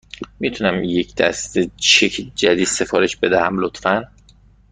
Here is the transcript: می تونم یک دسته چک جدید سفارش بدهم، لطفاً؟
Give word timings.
می 0.39 0.51
تونم 0.51 0.83
یک 0.83 1.15
دسته 1.15 1.69
چک 1.77 2.21
جدید 2.35 2.67
سفارش 2.67 3.15
بدهم، 3.17 3.59
لطفاً؟ 3.59 4.03